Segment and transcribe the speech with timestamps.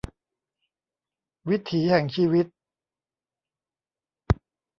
[1.49, 2.45] วิถีแห่งชีวิต